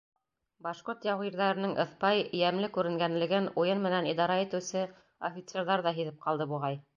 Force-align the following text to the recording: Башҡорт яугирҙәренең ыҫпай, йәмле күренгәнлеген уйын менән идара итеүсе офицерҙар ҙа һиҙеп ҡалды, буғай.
Башҡорт 0.67 1.03
яугирҙәренең 1.07 1.75
ыҫпай, 1.83 2.23
йәмле 2.39 2.69
күренгәнлеген 2.77 3.51
уйын 3.65 3.85
менән 3.85 4.09
идара 4.15 4.39
итеүсе 4.47 4.83
офицерҙар 5.31 5.85
ҙа 5.91 5.95
һиҙеп 6.01 6.19
ҡалды, 6.27 6.51
буғай. 6.57 6.83